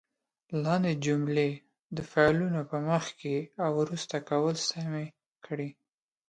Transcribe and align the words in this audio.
لاندې 0.63 0.91
جملې 1.05 1.49
د 1.95 1.97
فعلونو 2.11 2.61
په 2.71 2.77
مخکې 2.89 3.35
او 3.63 3.69
وروسته 3.81 4.15
کولو 4.29 4.61
سمې 4.71 5.05
کړئ. 5.45 5.69